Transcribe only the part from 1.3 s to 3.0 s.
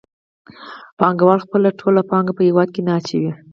خپله ټوله پانګه په هېواد کې نه